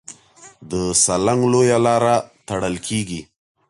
[0.71, 0.71] د
[1.03, 2.15] سالنګ لویه لاره
[2.47, 3.21] تړل کېږي.